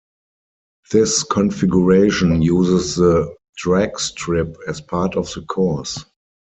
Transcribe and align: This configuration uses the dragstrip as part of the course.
This 0.91 1.21
configuration 1.21 2.41
uses 2.41 2.95
the 2.95 3.35
dragstrip 3.63 4.55
as 4.67 4.81
part 4.81 5.15
of 5.15 5.31
the 5.35 5.43
course. 5.43 6.05